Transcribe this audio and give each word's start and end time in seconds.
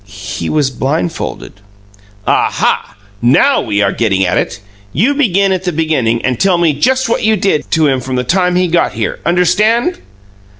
"He 0.03 0.45
he 0.45 0.49
was 0.49 0.71
blindfolded." 0.71 1.59
"Aha! 2.25 2.95
NOW 3.21 3.61
we're 3.61 3.91
getting 3.91 4.25
at 4.25 4.35
it. 4.35 4.59
You 4.93 5.13
begin 5.13 5.51
at 5.51 5.63
the 5.63 5.71
beginning 5.71 6.25
and 6.25 6.39
tell 6.39 6.57
me 6.57 6.73
just 6.73 7.07
what 7.07 7.21
you 7.21 7.35
did 7.35 7.69
to 7.69 7.85
him 7.85 8.01
from 8.01 8.15
the 8.15 8.23
time 8.23 8.55
he 8.55 8.67
got 8.67 8.93
here. 8.93 9.19
Understand?" 9.27 9.99